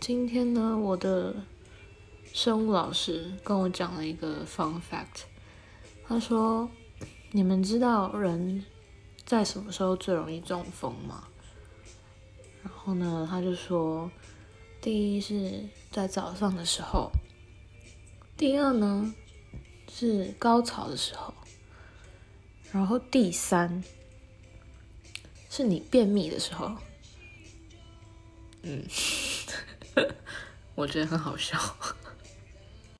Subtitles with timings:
[0.00, 1.44] 今天呢，我的
[2.32, 5.24] 生物老师跟我讲了一个 fun fact。
[6.06, 6.70] 他说
[7.32, 8.64] ：“你们知道人
[9.26, 11.28] 在什么时候最容易中风吗？”
[12.64, 14.10] 然后呢，他就说
[14.80, 17.12] ：“第一是在早上的时候，
[18.38, 19.14] 第二呢
[19.92, 21.34] 是高潮的时候，
[22.72, 23.84] 然后第三
[25.50, 26.74] 是你便秘的时候。”
[28.62, 28.82] 嗯，
[30.74, 31.58] 我觉得很好笑。